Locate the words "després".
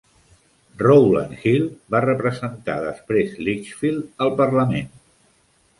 2.89-3.39